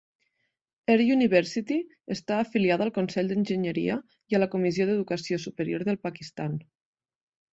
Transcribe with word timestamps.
Air 0.93 1.01
University 1.15 1.75
està 2.15 2.39
afiliada 2.45 2.87
al 2.87 2.93
Consell 2.95 3.29
d'Enginyeria 3.33 3.99
i 4.33 4.37
a 4.37 4.41
la 4.41 4.49
Comissió 4.55 4.87
d'Educació 4.91 5.39
Superior 5.47 5.85
del 5.91 6.03
Pakistan. 6.07 6.57